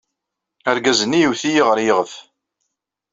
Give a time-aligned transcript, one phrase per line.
[0.69, 2.13] Argaz-nni iwet-iyi ɣer yiɣef.